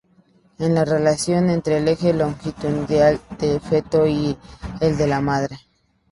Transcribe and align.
Es 0.57 0.67
la 0.67 0.83
relación 0.83 1.51
entre 1.51 1.77
el 1.77 1.87
eje 1.87 2.11
longitudinal 2.11 3.21
del 3.37 3.59
feto 3.59 4.07
y 4.07 4.35
el 4.79 4.97
de 4.97 5.05
la 5.05 5.21
madre. 5.21 5.59